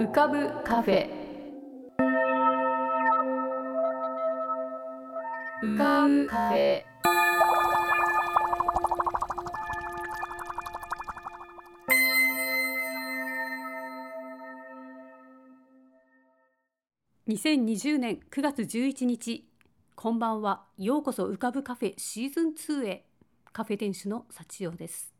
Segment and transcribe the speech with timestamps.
[0.00, 1.10] 浮かぶカフェ。
[5.62, 6.82] 浮かぶカフェ。
[17.28, 19.46] 2020年9月11日
[19.94, 20.64] こんばんは。
[20.78, 23.04] ようこそ浮かぶカフェシーズン2へ。
[23.52, 25.19] カフェ店主の幸代です。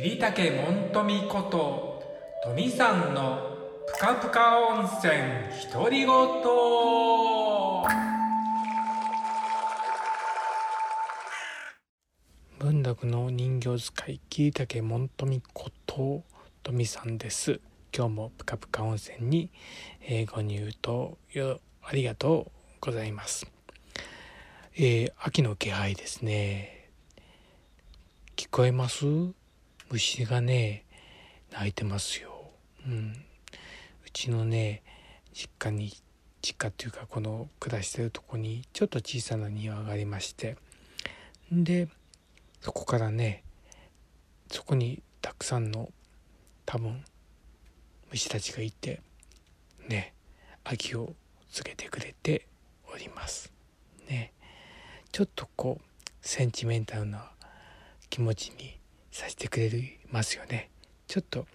[0.00, 2.04] 桐竹門富こと
[2.44, 5.12] 富さんのぷかぷか温泉
[5.72, 6.08] 独り言。
[12.60, 16.22] 文楽の人形使い桐竹門富こと
[16.62, 17.60] 富さんです。
[17.92, 19.50] 今日もぷかぷか温泉に、
[20.02, 20.72] えー、ご入
[21.34, 23.48] 湯よありがとうございます、
[24.76, 26.88] えー、秋の気配ですね。
[28.36, 29.04] 聞こえます？
[29.90, 30.84] 虫がね
[31.52, 32.30] 鳴いてますよ、
[32.86, 33.14] うん、
[34.06, 34.82] うちのね
[35.32, 35.92] 実家に
[36.42, 40.56] 実家っていうかこの暮らしてるとこにちょっと小さな庭がありまして。
[41.50, 41.88] で
[42.60, 43.42] そこからね
[44.50, 45.90] そこにたくさんの
[46.66, 47.02] 多分
[48.10, 49.00] 虫たちがいて
[49.88, 50.12] ね
[50.64, 51.14] 秋を
[51.50, 52.46] 告げてくれて
[52.92, 53.52] おります。
[54.08, 54.32] ね。
[55.10, 57.30] ちょっとこうセンチメンタルな
[58.10, 58.77] 気持ちに
[59.18, 60.70] させてくれますよね。
[61.08, 61.48] ちょっと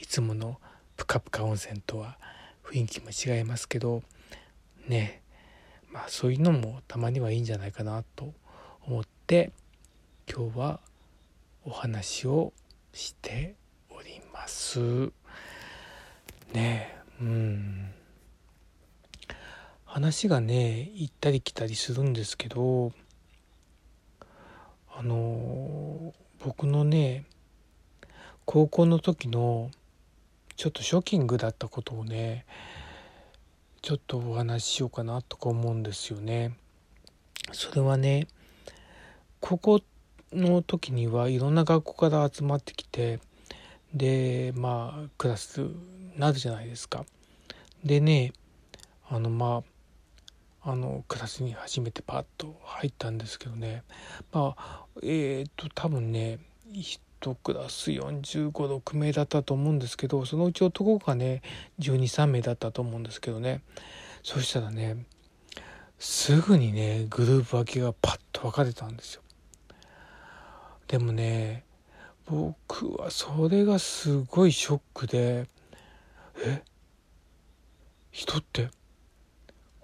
[0.00, 0.58] いつもの
[0.96, 2.18] ぷかぷか温泉とは
[2.64, 4.02] 雰囲気も違いますけど
[4.88, 5.22] ね。
[5.92, 8.34] まあそういうのもたまにはいいんじゃないかなと
[8.82, 9.52] 思って
[10.28, 10.80] 今日は
[11.64, 12.52] お話を
[12.92, 13.54] して
[13.90, 15.12] おります。
[16.52, 16.96] ね。
[17.20, 17.94] うん。
[19.84, 22.90] 話がね行ったり来たりするんですけど
[24.90, 26.12] あの
[26.44, 27.24] 僕のね
[28.44, 29.70] 高校の時の
[30.56, 32.44] ちょっとショッキングだったことをね
[33.80, 36.52] ちょっとお話ししようかなとか思うんですよね。
[37.52, 38.26] それはね
[39.40, 39.80] 高校
[40.32, 43.20] の時にはいろんな学校から集まってきて
[43.94, 45.66] でまあクラス
[46.16, 47.06] なるじゃないですか。
[47.84, 48.34] でね
[49.08, 49.73] あのまあ
[50.66, 53.82] あのクラスに初めてパッと入ったんですけどね。
[54.32, 56.38] まあえっ、と多分ね
[56.72, 57.00] 1
[57.42, 61.40] クラス456名だったと思うんですけどそのうち男がね
[61.80, 63.62] 123名だったと思うんですけどね。
[64.22, 65.04] そしたらね
[65.98, 69.22] すぐにねグループ分けがパッと分かれたんですよ。
[70.88, 71.64] でもね
[72.26, 75.46] 僕はそれがすごいショックで
[76.44, 76.62] え？
[78.10, 78.70] 人って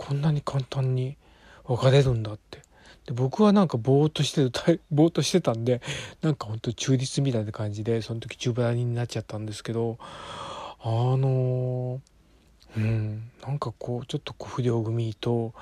[0.00, 1.18] こんなに簡単に
[1.64, 2.62] 別れるんだって。
[3.06, 4.50] で僕はなんかぼーっとしてる
[4.90, 5.82] ぼーっとしてたんで
[6.22, 12.00] なんかほんと中立みたいな感じでその時中腹になっちゃったんですけどあの
[12.76, 15.54] うんなんかこうちょっと不良組と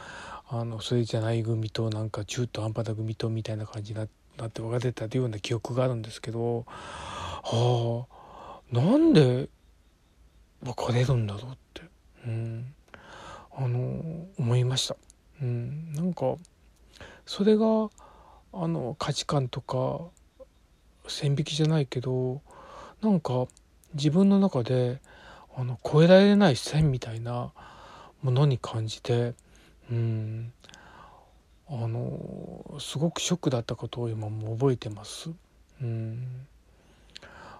[0.49, 9.49] あのそれじゃない組となんか中途半端な組とみたいな感じになって分かれたというような記憶があるんですけどはあなんで
[10.62, 11.82] 別れるんだろうって、
[12.26, 12.75] うん、
[13.61, 14.97] あの思いました。
[15.43, 16.37] うん、なんか
[17.27, 17.65] それが
[18.53, 20.01] あの価値観とか
[21.09, 22.41] 線引きじゃないけど
[23.03, 23.47] なんか
[23.95, 25.01] 自分の中で
[25.57, 27.53] あの超えられない線みたいな
[28.23, 29.35] ものに感じて
[29.91, 30.53] うん
[31.69, 35.31] あのすごくショックだったことを今も覚えてます。
[35.82, 36.47] うん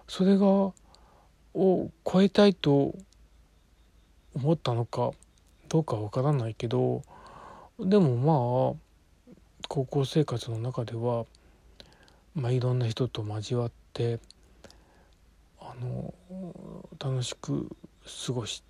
[0.07, 0.73] それがを
[1.53, 2.95] 超えたいと
[4.33, 5.11] 思ったのか
[5.69, 7.03] どうかわからないけど
[7.79, 8.89] でもまあ
[9.67, 11.25] 高校生活の中では、
[12.35, 14.19] まあ、いろんな人と交わって
[15.59, 16.13] あの
[16.99, 17.69] 楽しく
[18.25, 18.63] 過ごし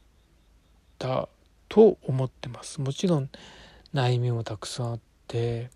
[0.98, 1.30] た
[1.69, 2.81] と思ってます。
[2.81, 3.30] もちろん
[3.94, 5.69] 悩みもたくさんあって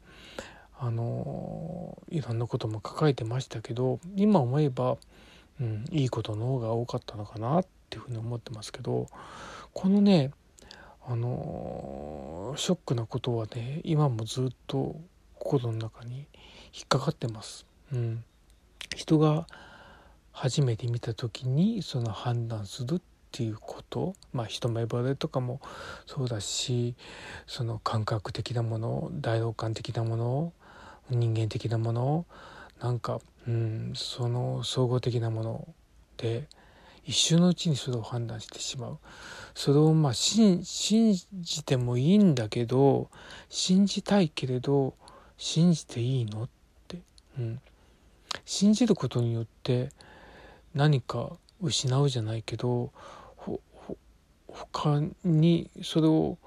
[0.78, 4.98] あのいろんなことも抱えてましたけど今思えば、
[5.62, 9.08] うん、いいことの方が多かったのかなっていうふうに思ってますけど
[9.74, 10.32] このね
[11.06, 14.96] あのショックなことはね今もずっと
[15.36, 16.28] 心の中に
[16.74, 17.66] 引っかかってます。
[17.92, 18.24] うん、
[18.96, 19.46] 人が
[20.32, 23.02] 初めて見た時にその判断するっ
[23.32, 25.60] ていうことまあ一目惚れとかも
[26.06, 26.96] そうだし
[27.46, 30.54] その感覚的なもの大老感的なもの
[31.10, 32.26] 人間的なもの
[32.82, 35.68] なんか、うん、その総合的なもの
[36.18, 36.48] で
[37.06, 38.98] 一瞬のうちにそれを判断してしまう。
[39.56, 43.10] それをまあ信じてもいいんだけど
[43.50, 44.96] 信じたいけれど
[45.38, 46.50] 信じていいのっ
[46.88, 47.00] て、
[47.38, 47.62] うん、
[48.46, 49.90] 信じることによって
[50.74, 52.92] 何か失うじゃないけど
[53.36, 53.62] ほ
[54.48, 56.38] 他にそれを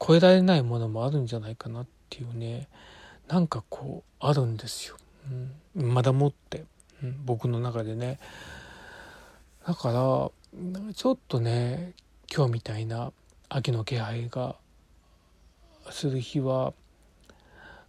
[0.00, 2.68] 超えられないものもあるんじゃないかなっていうね
[3.28, 4.96] なんかこうあるんですよ、
[5.76, 6.64] うん、まだもって、
[7.02, 8.18] うん、僕の中でね。
[9.70, 9.94] だから
[10.94, 11.92] ちょっとね
[12.28, 13.12] 今日みたいな
[13.48, 14.56] 秋の気配が
[15.90, 16.72] する日は、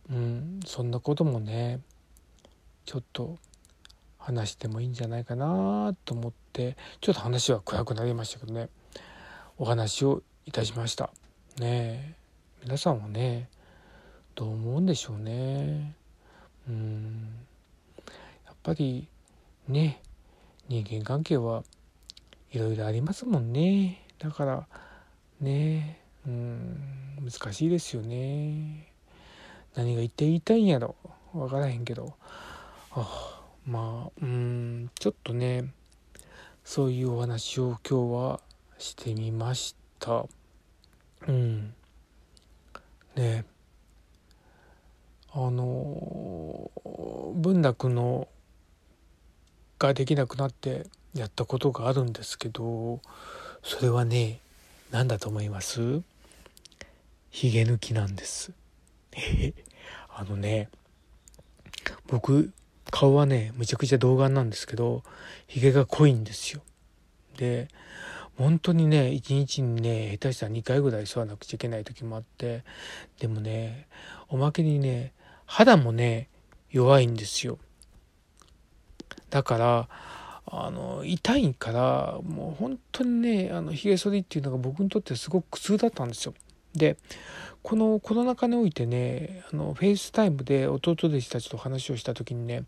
[0.07, 1.79] うん、そんなこともね
[2.85, 3.39] ちょっと
[4.19, 8.69] 話してもいいんじゃないかなと思ってちょっと話は暗くなりましたけどね
[9.57, 11.09] お話をいたしました。
[11.59, 12.13] ね
[12.61, 13.49] 皆さんはね
[14.35, 15.95] どう思うんでしょうね。
[16.69, 17.39] うん
[18.45, 19.07] やっぱり
[19.67, 19.99] ね
[20.71, 21.65] 人間関係は
[22.53, 24.07] いろいろありますもんね。
[24.19, 24.67] だから
[25.41, 26.79] ねうん
[27.21, 28.87] 難しいですよね。
[29.75, 30.95] 何が言って言いたいんやろ。
[31.33, 32.13] 分からへんけど。
[32.93, 35.65] あまあうんちょっとね
[36.63, 38.39] そういうお話を今日は
[38.77, 40.25] してみました。
[41.27, 41.73] うん。
[43.17, 43.43] ね。
[45.33, 46.71] あの
[47.35, 48.29] 文楽の
[49.87, 50.85] ができなくなって
[51.15, 53.01] やったことがあるんですけど
[53.63, 54.39] それはね
[54.91, 56.01] 何だと思います？
[57.29, 58.51] ひげ抜きなんです。
[60.13, 60.69] あのね
[62.07, 62.51] 僕
[62.89, 65.03] 顔はねむちゃくちゃ童顔なんですけど
[65.47, 66.61] ひげが濃いんですよ。
[67.37, 67.69] で
[68.37, 72.63] 本当にね一日にね下手したら2回ぐらい剃らなくちゃいけない時もあって
[73.19, 73.87] でもね
[74.29, 75.13] おまけにね
[75.45, 76.27] 肌もね
[76.69, 77.57] 弱いんですよ。
[79.31, 79.89] だから
[80.45, 86.33] あの痛いからもう本当にねあのひげ剃りっていうのが僕にとってすごく苦痛だったんですよ
[86.75, 86.97] で
[87.63, 92.65] このコロナ禍においてねあのフェイスタイムで弟弟子たちと話をした時にね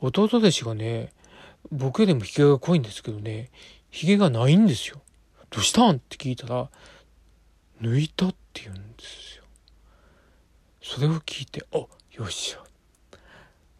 [0.00, 1.12] 弟弟子がね
[1.70, 3.50] 僕よりもひげが濃いんですけどね
[3.90, 5.00] ひげがないんですよ。
[5.50, 5.96] どうしたん？
[5.96, 6.70] って聞いたら
[7.82, 9.44] 抜いたって言うんですよ。
[10.80, 11.88] それを聞いてあよ
[12.24, 12.62] っしゃ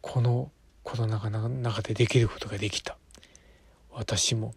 [0.01, 0.51] この
[0.91, 2.97] コロナ禍の中でできることができた。
[3.93, 4.55] 私も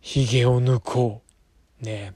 [0.00, 1.22] ひげを抜こ
[1.80, 1.84] う。
[1.84, 2.14] ね。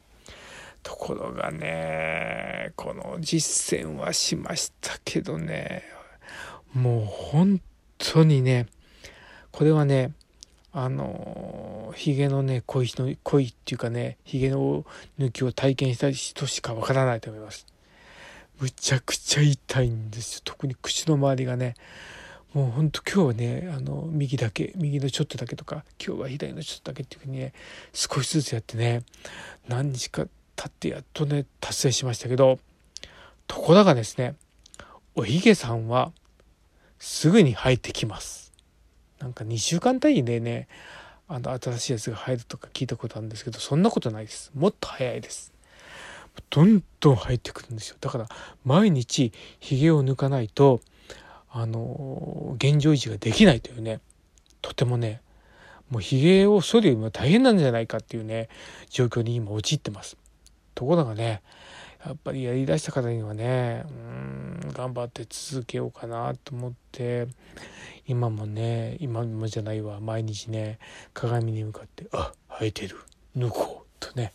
[0.83, 5.85] ところがねこの実践はしましたけどね。
[6.75, 7.61] もう本
[7.99, 8.67] 当にね
[9.53, 10.15] これはね
[10.73, 14.85] あのひげのね濃いの濃いっていうかねひげの
[15.17, 17.67] 抜きを体験した人しかわからないと思います。
[18.59, 20.41] むちゃくちゃ痛いんですよ。
[20.45, 21.77] 特に口の周りがね
[22.55, 27.53] もうほんと今日はねあの右だけ右のちょっとだけとか今日は左のちょっとだけっていうふうにね
[27.93, 29.03] 少しずつやってね
[29.69, 30.27] 何日か
[30.57, 32.59] 経ってやっとね達成しましたけど
[33.47, 34.35] ところがですね
[35.15, 36.13] おひげさんは
[36.99, 38.53] すぐに生えてきます。
[39.21, 40.67] なんか2週間単位でね
[41.29, 44.51] あの新しいやつが入るとか聞いたことあるんですけどそんなことないです。
[44.55, 45.53] もっと早いです。
[46.51, 47.97] どんどん入ってくるんですよ。
[48.01, 48.29] だから
[48.65, 50.81] 毎日ひげを抜かないと
[51.53, 54.01] あの現状維持ができないというね
[54.63, 55.21] とてもね
[55.91, 58.49] もうひげを剃るよりも大変なんじゃないかっていうね
[58.89, 60.17] 状況に今陥ってます。
[60.75, 61.43] ところがね
[62.07, 67.27] やっぱりやりだした方にはねうん頑張って続けようかなと思って
[68.07, 70.79] 今もね今もじゃないわ毎日ね
[71.13, 72.97] 鏡に向かって「あ生えてる
[73.37, 74.33] 抜こう」とね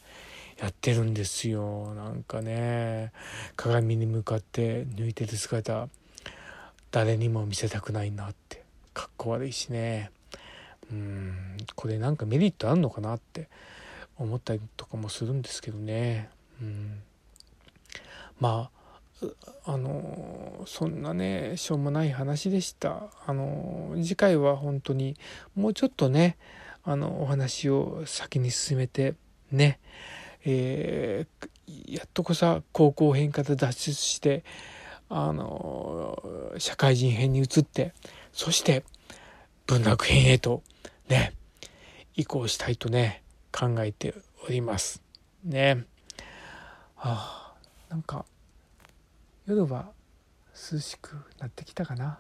[0.60, 1.94] やってるんですよ。
[1.96, 3.12] なんかね
[3.56, 5.90] 鏡に向かって抜いてる姿
[6.96, 8.64] 誰にも見せたくないなって。
[8.94, 10.12] かっこ悪いしね。
[10.90, 11.58] うん。
[11.76, 13.50] これなんかメリットあんのかなって。
[14.18, 16.30] 思ったりとかもするんですけどね。
[16.62, 17.02] うん。
[18.40, 18.70] ま
[19.22, 19.26] あ
[19.66, 23.10] あのそんなねしょうもない話でした。
[23.28, 25.18] あの次回は本当に
[25.54, 26.38] もうちょっとね
[26.86, 29.16] あのお話を先に進めて
[29.52, 29.80] ね
[30.46, 34.46] えー、やっとこさ高校編から脱出して
[35.10, 36.22] あの
[36.58, 37.94] 社会人編に移って
[38.34, 38.84] そして
[39.68, 40.64] 文学編へと
[41.10, 41.34] ね
[42.16, 44.14] 移行したいとね考えて
[44.48, 45.02] おります。
[45.44, 45.86] ね。
[46.98, 47.54] あ
[47.90, 48.26] なんか
[49.46, 49.92] 夜は
[50.72, 52.20] 涼しくなってきたかな。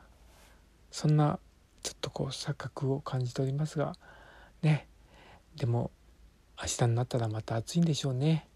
[0.91, 1.39] そんな
[1.83, 3.95] ちょっとこう錯覚を感じておりますが
[4.61, 4.87] ね。
[5.55, 5.91] でも
[6.61, 8.47] 明日になったらまた暑いんでしょうね。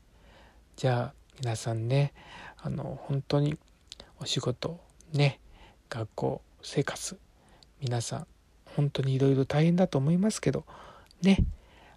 [0.75, 2.13] じゃあ皆さんね
[2.57, 3.57] あの本当に
[4.21, 4.79] お仕事
[5.13, 5.39] ね
[5.89, 7.17] 学校生活
[7.81, 8.27] 皆さん
[8.75, 10.65] 本当にいろいろ大変だと思いますけど
[11.21, 11.39] ね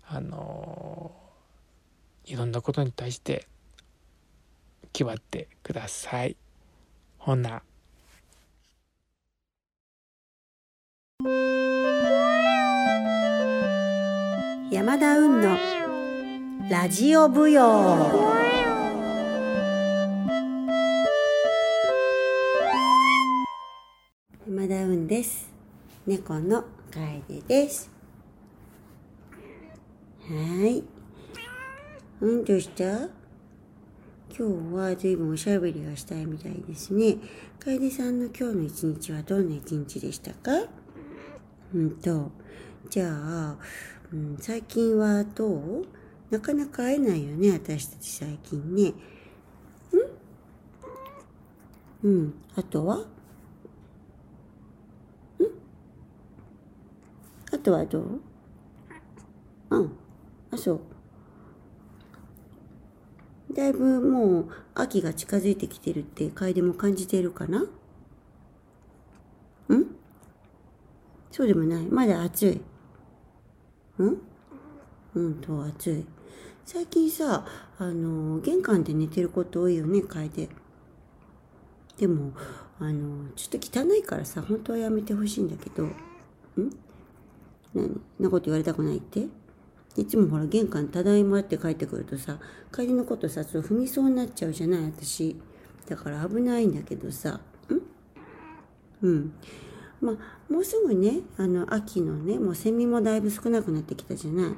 [0.09, 1.13] あの
[2.25, 3.47] いろんなことに対して
[4.93, 6.37] 気張ってください。
[7.19, 7.63] ほな。
[14.71, 15.57] 山田運の
[16.71, 18.42] ラジオ舞踊
[24.63, 25.53] 山田運です。
[26.07, 27.91] 猫の楓です。
[30.21, 30.85] はい。
[32.21, 32.85] うんどうした？
[32.85, 33.11] 今
[34.31, 34.43] 日
[34.73, 37.17] は随分おしゃべりがしたいみたいですね。
[37.59, 40.53] 楓さんの今日の一日はどんな一日でしたか？
[41.75, 42.31] うんと
[42.89, 43.57] じゃあ、
[44.13, 45.87] うん、最近はどう？
[46.31, 48.93] なかなか会えないよね私たち最近ね。
[52.05, 52.13] うん？
[52.13, 53.07] うんあとは？
[57.53, 58.21] あとはどう
[59.71, 59.93] うん。
[60.51, 60.81] あ、そう。
[63.55, 67.67] だいぶもう秋が近づいてきてるって楓も感じているかなん？
[71.31, 71.85] そうでもない。
[71.87, 74.03] まだ暑い。
[74.03, 74.19] ん？
[75.15, 76.07] うんと暑い。
[76.65, 77.45] 最近さ、
[77.79, 80.49] あの、玄関で寝てること多いよね、楓。
[81.99, 82.33] でも、
[82.79, 85.85] あの、ちょっと汚いからさ、本当はやめてほしいんだけど。
[85.85, 85.91] ん？
[87.75, 89.27] 何なこと言われたくないって？
[89.97, 92.39] いつもほら玄関ただいまって帰ってくるとさ
[92.75, 95.37] 帰りのことさちょっと踏みそうになっちゃうじゃない私。
[95.87, 97.41] だから危ないんだけどさ。
[97.69, 97.81] ん？
[99.03, 99.33] うん。
[100.01, 104.53] まあもうすぐねあの秋のねもうセミもだいぶ少なくなってきたじゃない？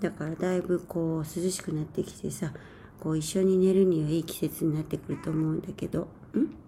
[0.00, 2.52] だからだいぶこう涼しくなってきてさ
[3.00, 6.08] こう一緒に寝るにはいい季節になってくると思うんだけど。
[6.36, 6.63] ん？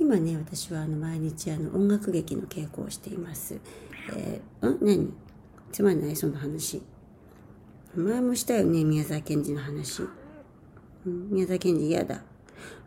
[0.00, 3.60] 今ね私はあの毎日あの音楽劇の稽古をしています。
[4.16, 4.78] えー、ん？
[4.80, 5.12] 何？
[5.70, 6.82] つまんないその話。
[7.94, 8.82] 前もしたよね？
[8.82, 10.02] 宮沢賢治の話。
[11.06, 11.30] うん？
[11.30, 12.22] 宮沢賢治嫌だ。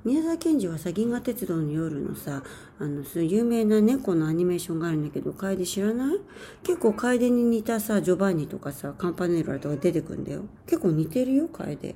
[0.04, 2.44] 宮沢賢治はさ銀河鉄道の夜のさ
[2.80, 6.18] あの有名な猫のアニメーションがあるんだけど楓知らない？
[6.64, 10.46] 結構楓に似たさジョバンニとかさカンパネラとか出てくんだよ。
[10.66, 11.90] 結構似てるよ楓。
[11.90, 11.96] ん？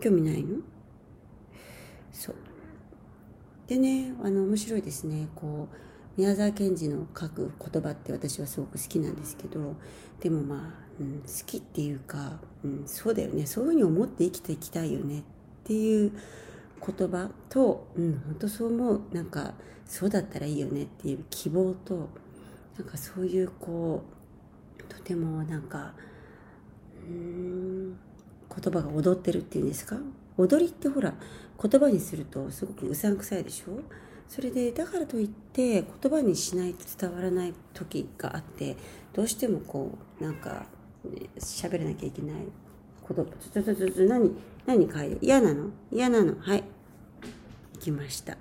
[0.00, 0.56] 興味ないの？
[2.12, 2.34] そう。
[3.66, 5.28] でねあの面白いですね。
[5.34, 5.76] こう
[6.20, 9.76] 宮沢賢治の書く言葉って私はすごく好きなんですけど
[10.20, 10.58] でもまあ、
[11.00, 13.46] うん、好きっていうか、うん、そうだよね。
[13.46, 15.20] そういうふうに思って生きていきたいよね。
[15.20, 15.22] っ
[15.64, 16.12] ていう
[16.84, 19.00] 言葉と、うん、本当そう思う。
[19.12, 19.54] なんか
[19.86, 20.82] そうだったらいいよね。
[20.82, 22.08] っていう希望と
[22.76, 24.02] なんかそういうこ
[24.78, 25.94] うとてもなんか
[27.08, 27.96] うん
[28.54, 29.96] 言葉が踊ってるっていうんですか？
[30.36, 31.14] 踊りってほら
[31.62, 33.80] 言葉にするとすごくうさんくさいでしょ？
[34.28, 38.76] それでだからといって言葉にしないと伝わらない時があって
[39.12, 40.66] どうしてもこうなんか
[41.04, 42.36] ね喋、らなきゃいけない。
[42.36, 42.44] 言
[43.08, 44.30] 葉ちょちょちょちょ何
[44.64, 45.70] 何書いて嫌なの？
[45.90, 46.34] 嫌なの？
[46.40, 46.64] はい。
[47.74, 48.36] 行きました。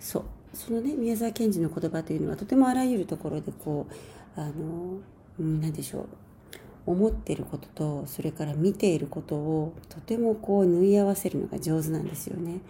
[0.00, 0.24] そう。
[0.54, 3.86] そのね宮沢賢治の言葉というのはとてもあらゆるところでこ
[4.36, 4.98] うあの
[5.38, 6.08] うん何でしょう。
[6.90, 12.60] 思ってることとそれから見ていることをとてもこう縫い合わせるのが上手なんですよね。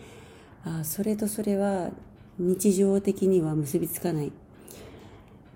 [0.65, 1.91] あそれとそれは
[2.39, 4.33] 日常的には結びつかない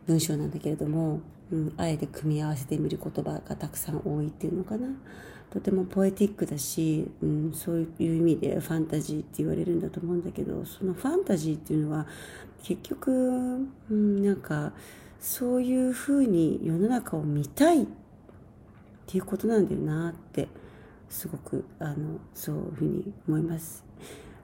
[0.07, 4.89] 文章なんだけれども、うん、あえて組み合わせてみる言葉がたくさん多いっていうのかな。
[5.51, 12.07] とてもポエティックだし、うん、そういう意味でファンタジーって言われるんだと思うんだけどそのファンタジーっていうのは
[12.63, 13.11] 結局、
[13.91, 14.73] うん、なんか
[15.21, 17.87] そういうふうに世の中を見たいっ
[19.13, 20.49] ていうことなんだよなって
[21.11, 23.85] すごくあのそういうふうに思います。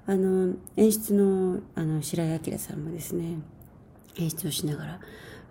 [0.06, 3.38] あの演出のあの白井明さんもですね
[4.18, 5.00] 演出をしながら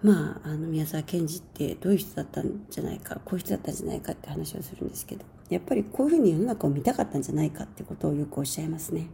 [0.03, 9.07] まああの宮沢賢治ってどういう人だったんじゃないかこういう人だったんじゃないかって話をするんですけどやっぱりこういうふうに世の中を見たかったんじゃないかってことをよくおっしゃいますね。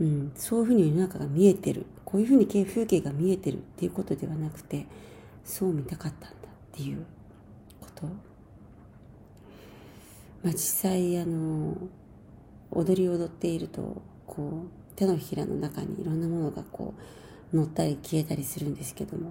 [0.00, 4.86] うん、そういうふうに世の中が見えてるこういうふうに風景が見えてるっていうことではなくて
[5.44, 7.04] そう見たかったんだっていう
[7.80, 8.27] こと
[10.42, 11.76] まあ、実際あの
[12.70, 16.94] 踊りを踊っているとこう手のひらの中にいろんなものがこ
[17.52, 19.30] う乗ったり消えたりするんですけども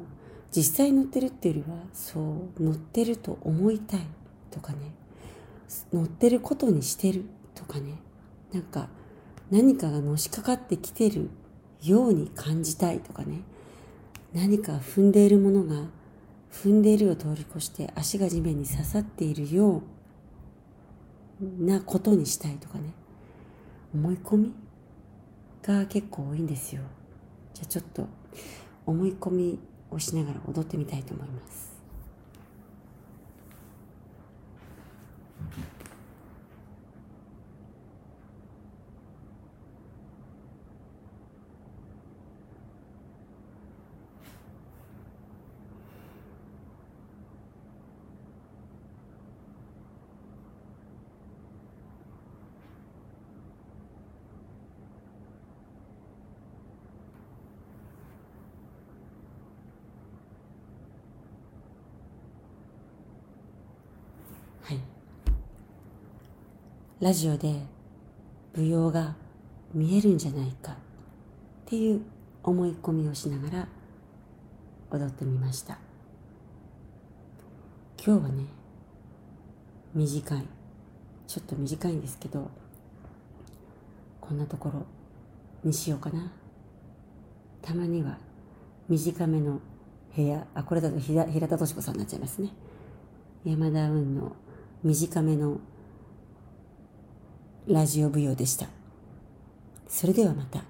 [0.52, 2.20] 実際乗ってるっていうよりはそ
[2.58, 4.02] う乗ってると思いたい
[4.50, 4.78] とかね
[5.94, 7.94] 乗ってることにしてるとかね
[8.54, 8.88] なんか
[9.52, 11.30] 何かがのしかかってきてる
[11.84, 13.42] ように感じたいとかね
[14.34, 15.84] 何か踏んでいるものが
[16.52, 19.82] 踏んでいるを通り越して足が地面に刺さっているよう
[21.40, 22.94] なことにしたいとかね。
[23.94, 24.54] 思い込み
[25.64, 26.82] が結構多いんですよ。
[27.54, 28.08] じゃあちょっと
[28.86, 29.60] 思い込み
[29.92, 31.78] をしながら踊ってみたいと思います。
[64.68, 64.80] はい。
[67.00, 67.62] ラジオで
[68.54, 69.16] 舞踊が
[69.74, 70.76] 見えるんじゃないかっ
[71.66, 72.02] ていう
[72.44, 73.68] 思い込みをしながら
[74.92, 75.80] 踊ってみました。
[78.06, 78.44] 今日はね
[79.96, 80.44] 短い。
[81.28, 82.52] ちょっと短いんですけど
[84.20, 84.86] こんなところ
[85.64, 86.30] にしようかな。
[87.62, 88.18] たまには
[88.90, 89.62] 短めの
[90.14, 90.46] 部屋。
[90.54, 92.50] あこれだと平田敏子さんになっちゃいますね。
[93.46, 94.36] 山田雲の
[94.88, 95.60] 短めの
[97.68, 98.68] ラジオ舞踊でした。
[99.90, 100.64] それではまた。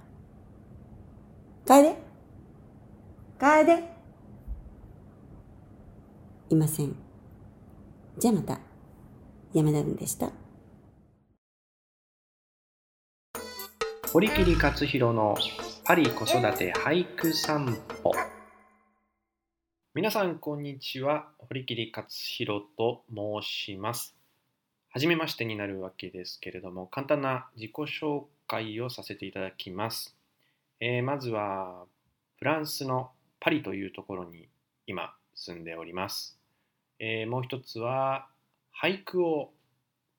[1.67, 1.95] 楓
[3.37, 3.83] 楓
[6.49, 6.95] いません。
[8.17, 8.59] じゃあまた。
[9.53, 10.31] 山田雲でした。
[14.11, 15.37] 堀切克弘の
[15.85, 18.11] パリ子育て俳句散歩。
[19.97, 21.25] 皆さんこんにちは。
[21.39, 24.15] 堀切克弘と申します。
[24.91, 30.15] はじめましてになるわけですけれども簡単な自己紹介をさせていただきます、
[30.79, 31.85] えーまずは
[32.37, 34.49] フランスのパリというところに
[34.85, 36.37] 今住んでおります、
[36.99, 38.27] えーもう一つは
[38.79, 39.49] 俳句を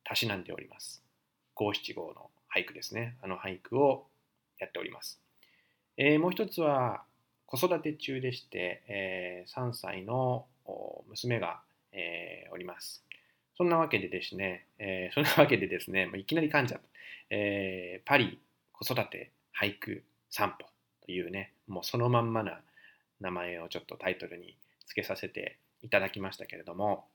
[0.03, 1.05] たしなんでおります。
[1.55, 3.17] 五七五の俳句ですね。
[3.23, 4.09] あの俳句を
[4.59, 5.21] やっております。
[5.97, 7.05] えーもう一つは
[7.49, 10.45] 子育て中でして、えー3歳の
[11.09, 11.61] 娘が、
[11.93, 13.03] えーおります。
[13.57, 16.87] そんなわけでですね、えーそんなわけでですね、いきなり噛んじゃった。
[17.31, 18.39] えーパリ
[18.73, 20.67] 子育て俳句散歩
[21.07, 22.61] というね、もうそのまんまな
[23.21, 24.55] 名前をちょっとタイトルに
[24.87, 27.07] 付けさせていただきましたけれども、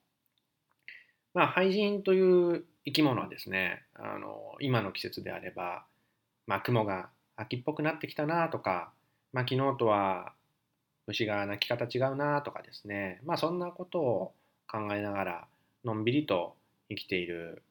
[1.36, 5.86] まあ、俳人という生き物はですね、あの今の季節であれば、
[6.48, 8.92] まあ、雲が秋っぽくなってきたなとか、
[9.34, 10.34] まあ、昨日とは
[11.08, 14.34] 虫が鳴き方違うなとかですね、まあ、そんなことを
[14.68, 15.48] 考えながら
[15.84, 16.56] のんびりと
[16.90, 17.62] 生きている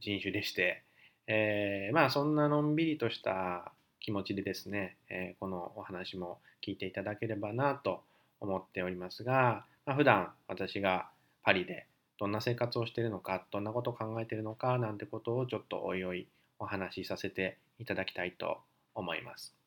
[0.00, 0.82] 人種でして、
[1.26, 8.02] えーまあそんなのんびりとした気持ちでですね、えーこのお話も聞いていただければなと
[8.40, 11.08] 思っておりますが、まあ、普段私が
[11.42, 11.86] パリで
[12.18, 16.26] どんな生活をしているのか、どんなことを考えているのかなんてことをちょっとおいおい
[16.58, 18.58] お話しさせていただきたいと
[18.94, 19.63] 思います。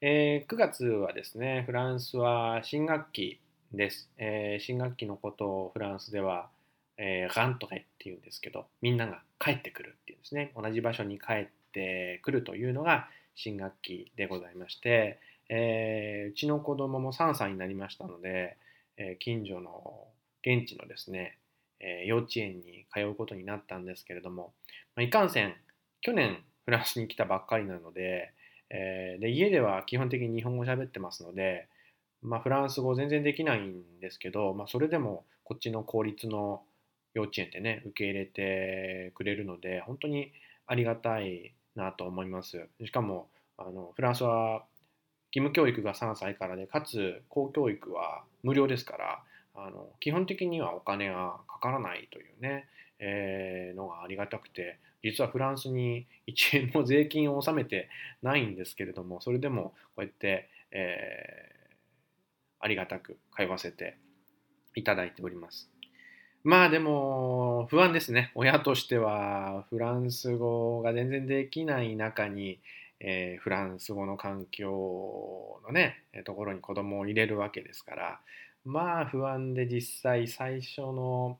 [0.00, 3.40] えー9月はですね、フランスは新学期
[3.72, 4.08] です。
[4.18, 6.50] えー新学期のことをフランスでは、
[6.96, 10.52] えーラントレっていうんですけど、みんなが帰ってくるっていうんですね。
[10.56, 18.56] 同じ場所に帰ってくるというのが新学期でございまして、えーうちの子供も3歳になりましたので、
[18.96, 20.06] えー近所の
[20.42, 21.38] 現地のですね、
[21.80, 24.52] えー幼稚園に通うことになったんですけれども、
[24.94, 25.54] まあ、いかんせん
[26.00, 28.32] 去年フランスに来たばっかりなので,、
[28.70, 31.68] えーで家では基本的に日本語喋ってますので、
[32.22, 36.62] まあ、フランス語全然できないんですけど、まあ、それでもこっちの公立の
[37.14, 40.32] 幼稚園ってね受け入れてくれるので本当に
[40.66, 42.68] ありがたいなと思います。
[42.84, 44.64] しかもあのフランスは
[45.32, 49.22] 義務教育が3歳からでかつ公教育は無料ですから
[49.54, 52.66] あの基本的にはお金がかからないというね、
[52.98, 57.88] えーのがありがたくて実はフランスに1円も税金を納めて
[58.22, 61.58] ないんですけれどもそれでもこうやって、えー
[62.60, 63.96] ありがたく通わせて
[64.74, 65.70] いただいております。
[66.44, 68.32] まあでも不安ですね。
[68.34, 72.60] 親としてはフランス語が全然できない中に、
[73.00, 78.20] えーフランス語の環境のねところに子供を入れるわけですから
[78.64, 81.38] まあ不安で実際最初の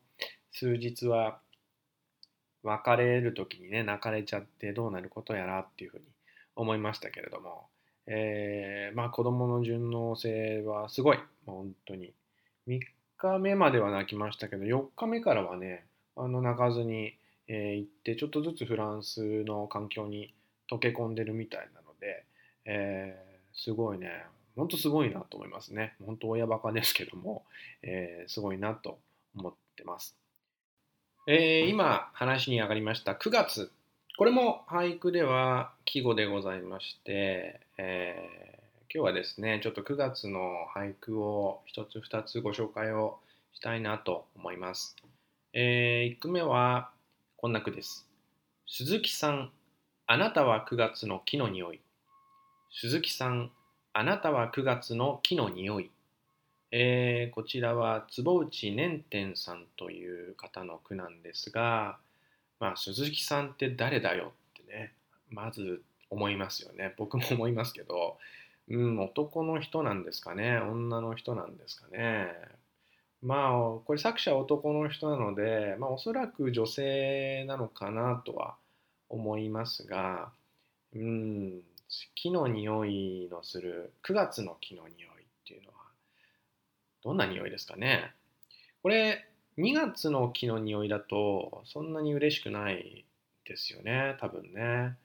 [0.53, 1.40] 数日は
[2.68, 6.04] 別れる時にね泣かれちゃってどうなることやらっていうふうに
[6.57, 7.66] 思いましたけれども、
[8.07, 11.18] えーまあ子供の順応性はすごい。
[11.46, 12.12] もう本当に。
[12.66, 12.81] 3
[13.16, 17.14] 日目までは泣きましたけど4日目からはねあの泣かずに、
[17.46, 20.35] え行ってちょっとずつフランスの環境に
[20.70, 22.24] 溶け込んでるみたいなので、
[22.64, 24.24] えーすごいね。
[24.57, 25.94] 本当すごいなと思いますね。
[26.04, 27.44] 本当親バカですけども、
[27.83, 28.98] えーすごいなと
[29.37, 30.16] 思ってます、
[31.31, 33.71] えー今話に上がりました9月。
[34.17, 38.59] これも俳句では季語でございまして、えー
[38.91, 40.41] 今日はですねちょっと9月の
[40.75, 43.19] 俳句を一つ二つご紹介を
[43.53, 44.97] したいなと思います、
[45.53, 46.93] え1句目は
[47.37, 48.09] こんな句です。
[48.67, 49.53] 鈴木さん
[50.07, 51.83] あなたは9月の木の匂い。
[52.73, 53.51] 鈴木さん
[53.93, 55.91] あなたは9月の木の匂い。
[56.70, 61.98] えーこちらは坪内年天さんという方の句なんですが、
[62.61, 64.92] まあ、鈴木さんって誰だよってね
[65.31, 66.94] まず思いますよね。
[66.96, 68.18] 僕も思いますけど、
[68.68, 70.59] うん、男の人なんですかね。
[70.59, 72.28] 女の人なんですかね。
[73.22, 73.50] まあ
[73.85, 78.57] これ作者は男の人なので、まあ、おそらく女性なのかなとは
[79.09, 80.31] 思いますが、
[80.94, 81.61] うん、
[82.14, 85.14] 木の匂いのする9月の木の匂いっ
[85.46, 85.78] ていうのは
[87.03, 88.13] どんな匂いですかね。
[88.83, 89.27] これ
[89.59, 93.05] 2月の木の匂いだとそんなに嬉しくない
[93.45, 94.17] ですよね。
[94.21, 94.97] 多分ね。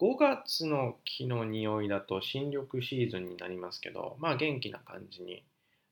[0.00, 5.42] 5月の木の匂いだと新緑シーズンになりますけどまあ元気な感じに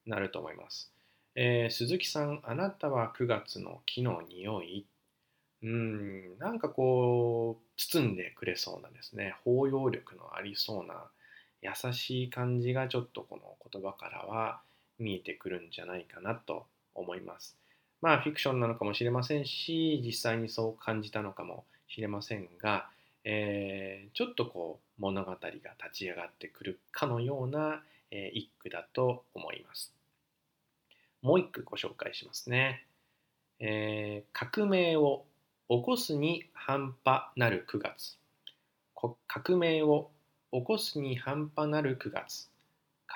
[0.07, 0.93] なると思います、
[1.35, 4.87] えー鈴木さんあなたは9月の木の匂い？
[5.63, 9.35] うんなんかこう包んでくれそうなですね。
[9.45, 11.11] 包容力のありそうな
[11.63, 14.61] 優しい感じがちょっとこの言葉からは
[14.99, 17.57] 見えてくるんじゃないかなと思います。
[18.01, 22.89] まあフィクションなのかもしれませんし実際にそう感じたのかもしれませんが、
[23.25, 29.93] えーちょっとこう物語が立ち上がってくるかのような、えー一句だと思います。
[31.23, 32.87] もう一句ご紹介しますね。
[33.59, 35.25] えー革命を
[35.69, 38.19] 起こすに半端なる9月
[39.27, 40.11] 革命を
[40.53, 42.49] 起こすに半端なる9月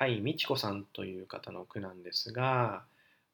[0.00, 2.84] 甲斐美智子さんという方の句なんですが、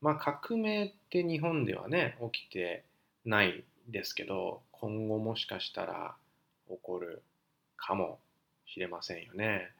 [0.00, 2.82] まあ、革命って日本ではね起きて
[3.24, 6.16] ないですけど今後もしかしたら
[6.68, 7.22] 起こる
[7.76, 8.18] かも
[8.66, 9.70] しれませんよね。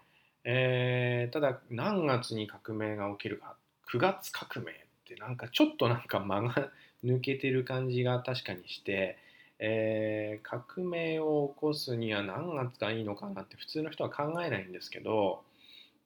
[0.45, 3.57] えーただ何月に革命が起きるか
[3.93, 4.75] 9月革命っ
[5.09, 6.71] てなんかちょっとなんか間が
[7.05, 9.19] 抜けてる感じが 確かにして、
[9.59, 15.43] えー革命を起こすには何月がいいのかなって普通の人は考えないんですけど、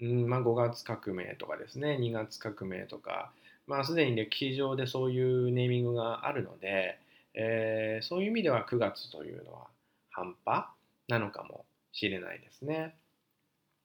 [0.00, 3.32] うんまあ、5月革命とかですね2月革命とか、
[3.66, 6.98] まあ、すでに歴史上でそういうネーミングがあるので、
[7.34, 9.66] えーそういう意味では9月というのは
[10.10, 10.64] 半端
[11.08, 12.94] なのかもしれないですね。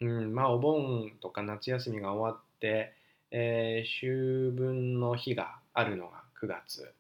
[0.01, 2.93] うん、まあお盆とか夏休みが終わって、
[3.32, 6.93] えー秋分の日があるのが9月、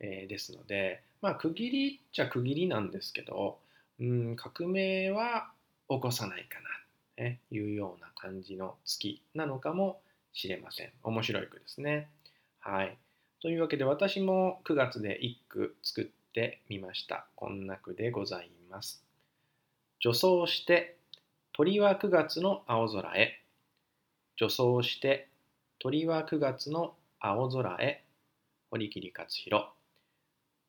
[0.00, 3.58] えーですので、まあ区切りっちゃ区切りなんですけど、
[3.98, 5.50] うん、革命は
[5.88, 6.68] 起こさないかな、
[7.20, 10.00] ね、いうような感じの月なのかも
[10.32, 10.90] しれません。
[11.02, 12.08] 面白い句ですね。
[12.60, 12.96] はい。
[13.42, 17.26] というわけで私も9月で一句作ってみました。
[17.36, 19.04] こんな句でございます。
[20.00, 20.96] 女装して
[21.52, 23.42] 鳥は9月の青空へ。
[24.36, 25.28] 女装して
[25.78, 28.02] 鳥は9月の青空へ。
[28.70, 29.66] 堀切勝弘。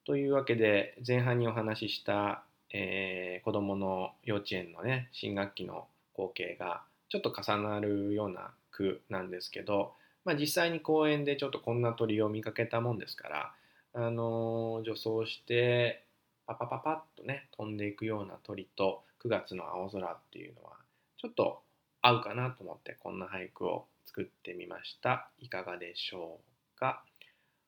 [0.06, 5.88] というわけで前半にお話しした、えー子どもの幼稚園のね新学期の
[6.22, 13.54] 光景がちょっと重なるような句なんですけど、まあ、実際に公園でちょっとこんな鳥を見かけたもんですから、
[13.94, 16.04] あのー女装して
[16.48, 20.72] パパパパッとね飛んでいくような鳥と9月の青空っていうのは
[21.18, 21.62] ちょっと
[22.02, 25.30] 合うかなと思ってこんな俳句を作ってみました。
[25.40, 26.40] いかがでしょ
[26.76, 27.04] うか？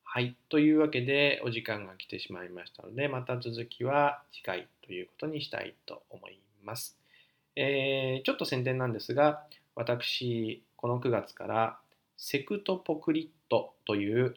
[0.04, 0.36] はい。
[0.50, 6.98] というわけでお時間が来てしまいましたのでまた続きは次回ということにしたいと思います、
[7.56, 9.44] えーちょっと宣伝なんですが
[9.76, 11.78] 私この9月から
[12.18, 14.36] セクトポクリットという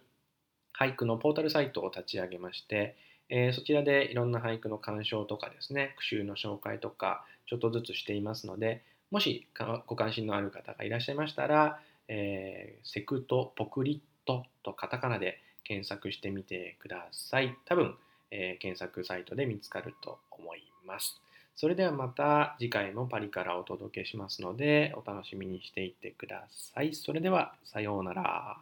[0.78, 2.96] 俳句のポータルサイトを立ち上げまして、
[3.28, 9.46] えーそちらでいろんな俳句の鑑賞とかですね句集の紹介とかちょっとずつしていますのでもし
[9.86, 17.56] ご関心のある方がいらっしゃいましたら、えーセクトポクリットとカタカナで検索してみてください。
[17.64, 17.96] 多分、
[18.30, 21.20] えー検索サイトで見つかると思います。
[21.58, 26.94] それではまた次回もパリからお届けしますのでお楽しみにしていてください。
[26.94, 28.58] それではさようなら。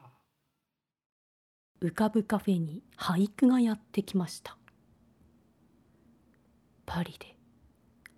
[1.83, 4.57] 浮かぶカフェに俳句がやってきました。
[6.87, 7.37] パリで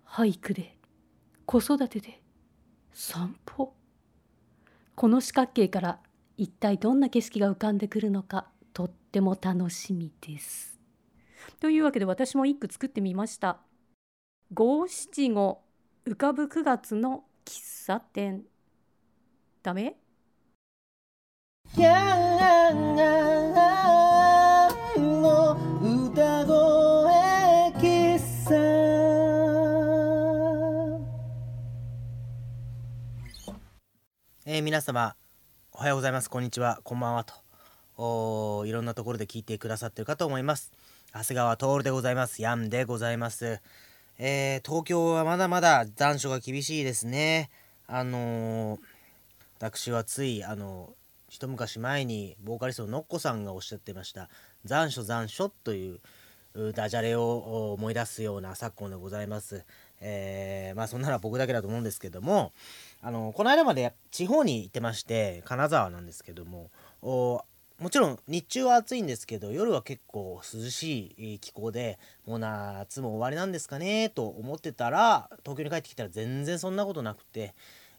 [0.05, 0.77] 俳句で
[1.47, 2.21] 子育てで
[2.93, 3.73] 散歩。
[4.93, 5.99] この四角形から
[6.37, 10.79] 一体どんな景色が浮かんでくるのかとっても楽しみです。
[11.59, 13.66] というわけで私も一句作ってみました。
[14.53, 15.61] 五七五
[16.05, 18.43] 浮かぶ9月の喫茶店。
[19.61, 19.97] ダメ？
[24.95, 28.55] の歌声喫茶。
[34.45, 35.17] えー皆様
[35.73, 36.29] おはようございます。
[36.29, 36.79] こんにちは。
[36.85, 37.33] こんばんはと。
[37.97, 40.71] おいろんなところで聞いてくださってるかと思います。
[41.13, 42.41] 長谷川徹でございます。
[42.41, 43.59] ヤンでございます。
[44.19, 47.49] えー東京はまだまだ残暑が厳しいですね
[47.87, 48.79] あのー
[49.59, 50.93] 私はついあの
[51.29, 54.29] 一昔前にボーカリストのノッコさんがおっしゃってました
[54.65, 55.99] 残暑残暑という
[56.73, 59.63] ダジャレを思い出すような昨今でございます。
[59.99, 62.51] えーまあそんなのは僕だけだと思うんですけども
[63.01, 66.69] あのこの間まで地方に行ってまして金沢なんですけども
[67.79, 77.53] もちろん日中は暑いんですけど夜は結構涼しい気候でもう夏も終わりなんですかねと思ってたら東京に帰ってきたら全然そんなことなくて、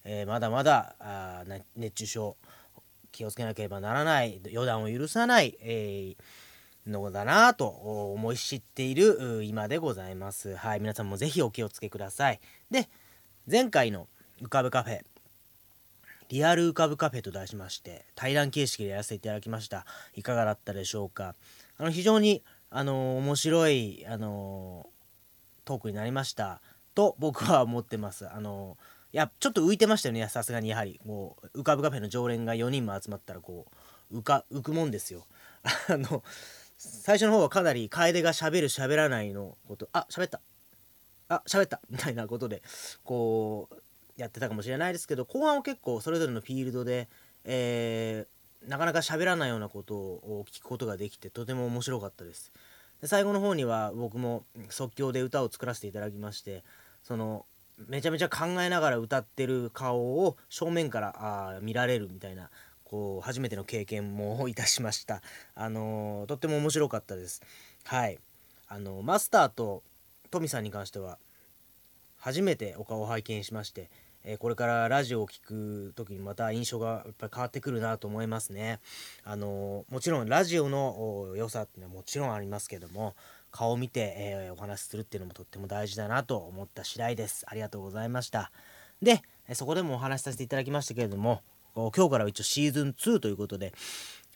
[0.05, 1.45] えーまだまだあ
[1.77, 2.37] 熱中症
[3.13, 6.23] 気をつけなければならない予断を許さない、えー
[6.89, 10.57] のだなと思い知っている今でございます。
[10.57, 12.41] はい、皆さんもぜひお気をつけください。
[12.71, 12.89] で、
[13.51, 14.09] 前回の
[14.41, 15.01] 浮かぶカフェ、
[16.29, 19.87] リアル浮かぶカフェと題しまして、対談形式でやらせていただきました。
[20.15, 21.35] いかがだったでしょうか？
[21.79, 24.87] あの非常にあの面白いあの
[25.65, 26.61] トークになりました
[26.95, 28.29] と僕は思ってます。
[28.29, 28.77] あの
[29.13, 33.67] いやちょっと浮いてましたよねさすがにやはりもう浮かぶカフェの常連が4人も集まったらこ
[34.11, 35.27] う浮か浮くもんですよ。
[35.89, 36.23] あの
[36.77, 40.41] 最初の方はかなり楓がしゃべるしゃべらないのことあ喋った
[41.29, 42.63] あ喋ったみたいなことで
[43.03, 43.83] こう
[44.19, 47.09] やってたかもしれないですけど後半は結構それぞれのフィールドで、
[47.45, 52.51] えーなかなか喋らないようなことを聞くことができてとても面白かったです
[53.01, 56.65] で最後の方には僕も即興で歌を作らせていただきまして
[57.05, 57.47] その
[57.87, 61.15] めちゃめちゃ考えながら歌ってる顔を正面から
[61.55, 62.51] あ見られるみたいな
[62.83, 65.23] こう初めての経験もいたしました。
[65.55, 67.43] あのーとっても面白かったです。
[67.85, 68.19] はい。
[68.67, 69.83] あのマスターと
[70.31, 71.19] トミさんに関しては
[72.17, 73.91] 初めてお顔を拝見しまして、
[74.25, 78.81] えこれからラジオを聴く時にまた印象がやっぱり変わってくるなと思いますね。
[79.25, 83.15] あのもちろんラジオの良さっていうのはもちろんありますけども
[83.51, 87.45] 顔を見て、えーお話しするっていうのもとっても大事だなと思った次第です。
[87.49, 88.51] ありがとうございました。
[89.01, 89.23] で、
[89.55, 91.43] そこでもお話しさせていただきましたけれども
[91.75, 93.73] 今日からは一応シーズン2ということで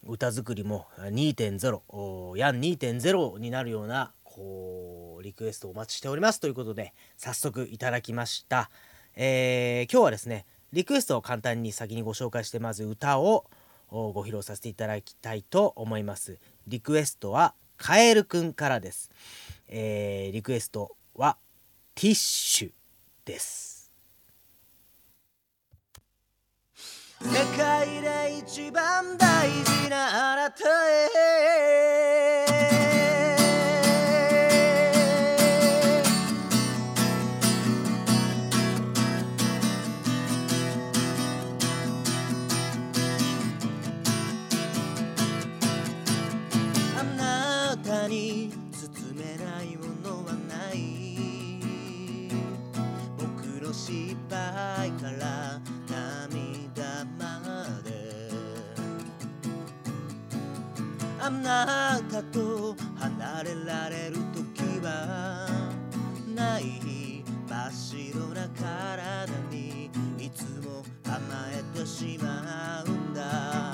[0.07, 8.71] 歌作りも2.0おヤン2.0になるようなこうリクエストをお待ちしておりますということで早速いただきました、
[9.15, 13.45] えー今日はですねリクエストを簡単に先にご紹介してまず歌を
[13.91, 16.39] ご披露させていただきたいと思います。
[16.67, 19.11] リクエストはカエルくんからです、
[19.69, 21.37] えーリクエストは
[21.95, 22.71] ティッシュ
[23.27, 23.91] です。
[27.21, 32.72] 世界で一番大事なあなたへ。
[61.55, 65.47] あなたと離れられる時は
[66.35, 71.21] ない真っ白な体にいつも甘
[71.53, 73.72] えてしまうんだ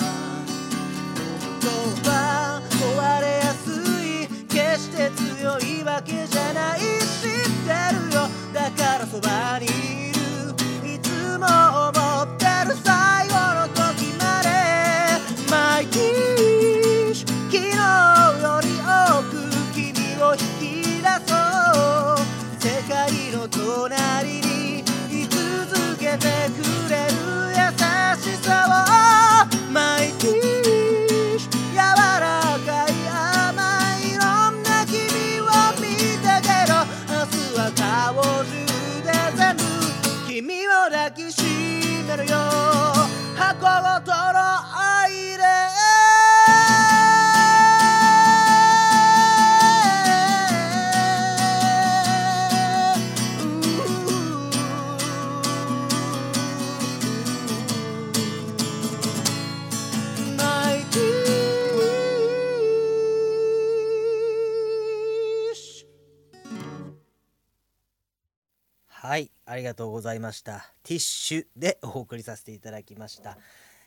[69.09, 70.71] はいありがとうございました。
[70.83, 73.39] ティッシュでお送りさせていただきました。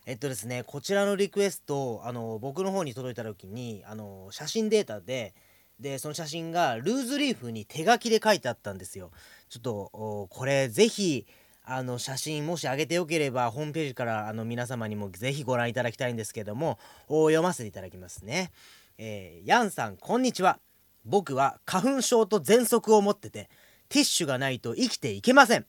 [0.07, 5.36] えっとですねこちらのリクエストあの僕の方に届いた時にあの写真データで
[5.79, 9.12] でその写真がルーズリーフに手書きで書いてあったんですよ。
[9.47, 11.27] ちょっとこれぜひ
[11.65, 18.51] あの写真もし上げてよければホームページからあの皆様にもぜひご覧いただきたいんですけども読ませていただきますね、
[18.97, 20.57] えー、ヤンさんこんにちは。
[21.05, 23.51] 僕は花粉症と喘息を持ってて
[23.91, 25.65] ティッシュがないと生きていけません。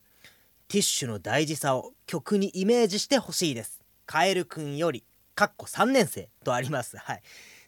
[0.68, 3.80] ティッシュの大事さを曲にイメージしてほしいです。
[4.06, 5.02] カエルくんより
[5.34, 6.96] かっこ3年生とあります。
[6.98, 7.22] はい。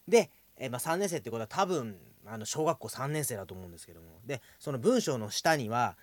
[0.07, 4.21] で、え、まあ、3年生ってことは多分あの小学校3年生だと思うんですけども。
[4.25, 5.97] でその文章の下には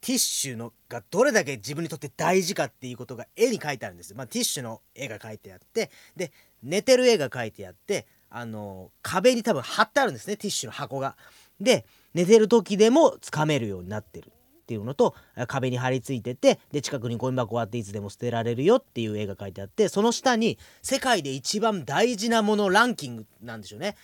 [0.00, 4.16] ティッシュのがどれだけ自分にとって大事かっていうことが絵に描いてあるんですよ。
[4.16, 10.36] まあ、ティッシュの絵が描いてあってで寝てる絵が描いてあってあの壁に多分貼ってあるんですね。
[10.36, 11.16] ティッシュの箱が。
[11.60, 15.14] で寝てる時でもつかめるようになってるっていうのと
[15.48, 23.96] 壁に貼り付いててで近くにゴミ箱があっていつでも捨てられるよっていう絵が描いてあってその下に世界で一番大事なものランキングなんでしょうね。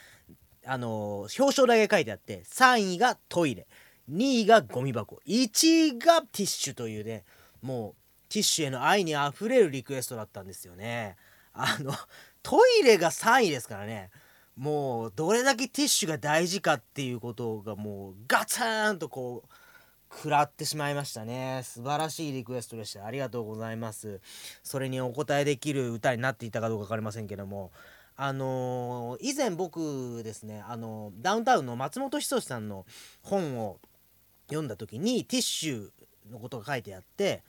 [0.67, 3.67] あの表彰台が書いてあって3位がトイレ
[4.11, 7.25] 2位がゴミ箱1位がティッシュというね
[7.63, 11.17] もうティッシュへの愛にあふれるリクエストだったんですよね
[11.55, 11.93] あの
[12.43, 14.11] トイレが3位ですからね
[14.59, 19.55] もうどれだけティッシュが大事かっていうことがもうガツンとこう
[20.12, 21.61] 食らってしまいましたね。
[21.62, 23.07] 素晴らしいリクエストでした。
[23.07, 24.21] ありがとうございます。
[24.64, 27.71] それにお答えできる歌になっていたかどうか分かりませんけども。
[28.21, 32.85] あのー、以前僕ですねあのダウンタウンの松本人志さんの
[33.23, 33.79] 本を
[34.49, 35.90] 読んだ時にティッシュ
[36.29, 37.44] のことが書いてあって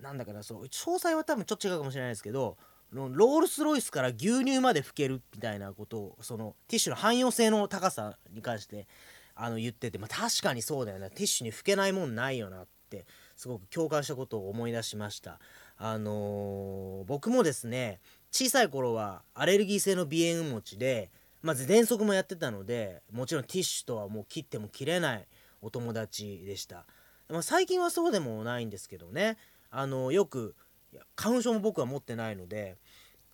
[0.00, 2.56] なんだかなそう詳細は多分ちょっと違うかもしれないですけど
[2.92, 8.86] ロールスロイスから牛乳まで拭けるみたいなことをそのティッシュの汎用性の高さに関して
[9.34, 11.08] あの言ってて、まあ、確かにそうだよね。
[11.10, 15.40] ティッシュに拭けないもんないよなってすごく共感したことを思い出しました。
[15.78, 18.00] あのー、僕もですね
[18.30, 25.26] 小さい頃はアレルギー性の鼻炎持ちでまず喘息もやってたのでもちろんティッシュとはもう切っても切れない
[25.60, 26.84] お友達でした、
[27.28, 29.38] まあ、最近はそうでもないんですけどね。
[29.70, 30.54] あのよく
[31.16, 32.76] 花粉症も僕は持ってないので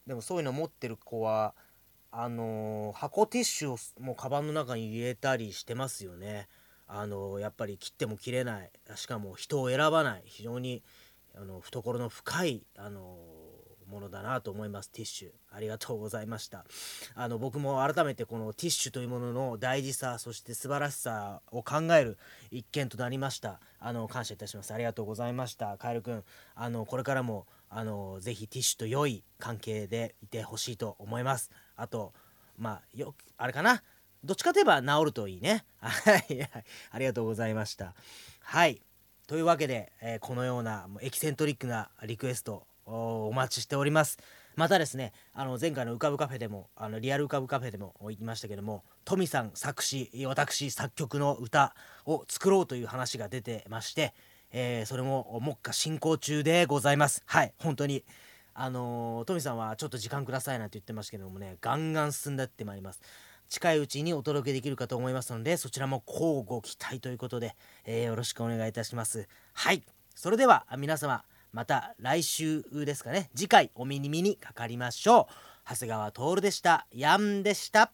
[0.08, 1.54] でもそういうの持ってる子は
[2.10, 6.48] あの箱ティッシュをもうカバンの中に入れたりしてますよね。
[6.86, 8.70] あのやっぱり切っても切れない。
[8.96, 10.22] しかも人を選ばない。
[10.24, 10.82] 非常に
[11.36, 13.18] あの懐の深いあの
[13.86, 15.30] ものだなと思いますティッシュ。
[15.54, 16.64] ありがとうございました。
[17.14, 22.16] あの僕も改めてこのティッシュというものの大事さそして素晴らしさを考える
[22.50, 23.60] 一件となりました。
[23.78, 24.72] あの感謝いたします。
[24.72, 25.76] ありがとうございました。
[25.76, 31.50] カエルくんあのこれからもあのぜひティッシュと良い関係でいてほしいと思います。
[31.76, 32.12] あと
[32.56, 33.82] まあよあれかな？
[34.24, 35.64] どっちかといえば治るといいね。
[35.78, 36.50] はい
[36.90, 37.94] ありがとうございました。
[38.40, 38.82] はい。
[39.26, 44.18] というわけで、えー、このようなエキセントリックなリクエストお待ちしております。
[44.56, 51.76] またですねあの前回の浮かぶカフェでもあのリアル浮かぶカフェでも言いましたけどもトミさん作詞私作曲の歌
[52.06, 54.14] を作ろうという話が出てまして、
[54.52, 57.22] えー、それも目下進行中でございます。
[57.26, 58.04] はい本当に。
[58.60, 63.00] あのー、トミさんはちょっと時間くださいなんて言ってましたけどもねガンガン進んでってまいります。
[63.48, 67.54] 近いうちにお届けできるかと思いますのでそちらも交互期待ということで、
[67.86, 69.28] えー、よろしくお願いいたします。
[69.52, 69.84] はい
[70.14, 73.30] それでは皆様また来週ですかね。
[73.34, 75.34] 次回お耳にかかりましょう。
[75.70, 76.86] 長谷川徹でした。
[76.90, 77.92] ヤンでした。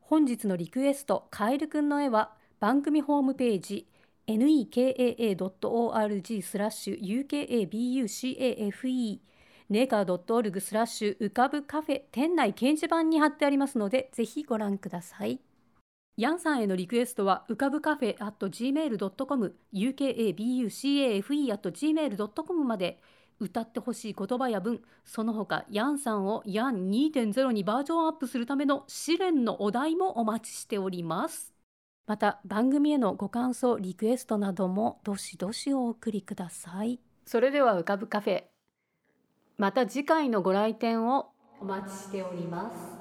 [0.00, 3.86] 本日のリクエストカエルくんの絵は番組ホームページ
[4.28, 5.42] nekaa.org
[6.42, 9.18] スラッシュ UKABUCAFE
[9.70, 15.40] ネガー .org スラッシュ浮かぶカフェ店内掲示板に貼ってありますのでぜひご覧ください。
[16.18, 23.00] ヤンさんへのリクエストは浮かぶカフェ at gmail.com ukabucafe at gmail.com まで
[23.38, 31.57] 歌ってほしい言葉や文その他ヤンさんをヤン2.0にバージョンアップするための試練のお題もお待ちしております
[32.08, 37.00] また番組へのご感想リクエストなどもどしどしお送りください。
[37.26, 38.44] それでは浮かぶカフェ
[39.58, 41.26] また次回のご来店を
[41.60, 42.97] お待ちしております。